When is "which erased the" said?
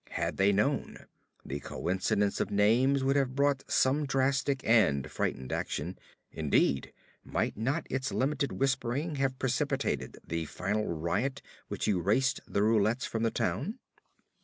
11.67-12.63